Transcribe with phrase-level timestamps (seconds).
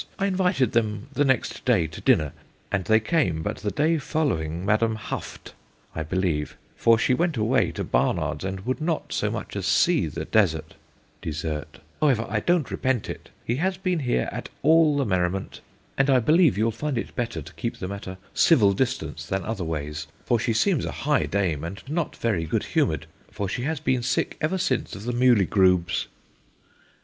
[0.17, 2.33] I invited them the next day to dinner
[2.71, 5.51] and they came, but the day following Madam huff'd
[5.93, 10.07] (I believe), for she went away to Barnard's, and wou'd not so much as see
[10.07, 10.73] the desert
[11.21, 15.61] [dessert]; however, I don't repent it, he has been here at all the merryment,
[15.99, 19.45] and I believe you'll find it better to keep them at a civil distance than
[19.45, 23.65] other ways, for she seems a high dame and not very good humoured, for she
[23.65, 26.07] has been sick ever since of the mulygrubes."